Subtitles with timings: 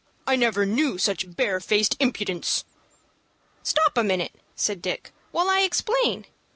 [0.25, 2.63] I never knew such barefaced impudence."
[3.61, 6.25] "Stop a minute," said Dick, "while I explain.